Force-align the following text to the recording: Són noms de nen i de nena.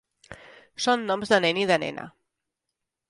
Són 0.85 1.05
noms 1.11 1.33
de 1.33 1.39
nen 1.45 1.59
i 1.61 1.67
de 1.73 1.79
nena. 1.85 2.07